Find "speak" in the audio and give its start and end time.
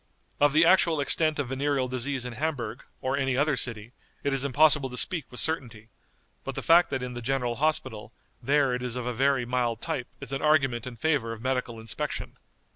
4.97-5.29